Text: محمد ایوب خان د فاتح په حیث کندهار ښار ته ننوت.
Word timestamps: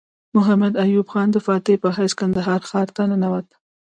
محمد 0.35 0.73
ایوب 0.83 1.07
خان 1.11 1.27
د 1.31 1.37
فاتح 1.47 1.75
په 1.83 1.89
حیث 1.97 2.13
کندهار 2.21 2.61
ښار 2.69 2.87
ته 2.95 3.01
ننوت. 3.09 3.47